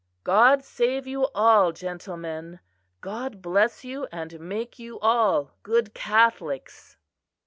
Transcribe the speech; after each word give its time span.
"God 0.23 0.63
save 0.63 1.05
you 1.05 1.27
all, 1.35 1.71
gentlemen! 1.71 2.59
God 3.01 3.39
bless 3.39 3.85
you 3.85 4.07
and 4.11 4.39
make 4.39 4.79
you 4.79 4.97
all 4.99 5.51
good 5.61 5.93
Catholics." 5.93 6.97